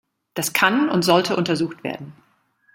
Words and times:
Das 0.33 0.51
kann 0.53 0.89
und 0.89 1.03
sollte 1.03 1.35
untersucht 1.35 1.83
werden. 1.83 2.13